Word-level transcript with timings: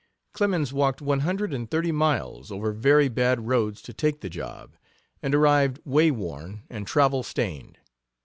Clemens 0.33 0.73
walked 0.73 0.99
one 0.99 1.19
hundred 1.19 1.53
and 1.53 1.69
thirty 1.69 1.91
miles 1.91 2.51
over 2.51 2.71
very 2.71 3.07
bad 3.07 3.45
roads 3.47 3.83
to 3.83 3.93
take 3.93 4.21
the 4.21 4.31
job, 4.31 4.75
and 5.21 5.35
arrived 5.35 5.79
way 5.85 6.09
worn 6.09 6.63
and 6.71 6.87
travel 6.87 7.21
stained. 7.21 7.77